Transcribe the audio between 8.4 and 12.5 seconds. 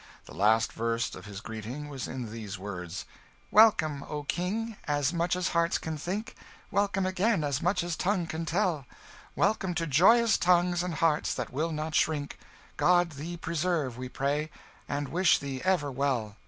tell, Welcome to joyous tongues, and hearts that will not shrink: